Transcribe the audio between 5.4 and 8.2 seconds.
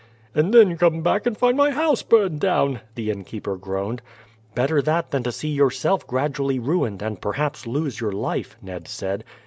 yourself gradually ruined, and perhaps lose your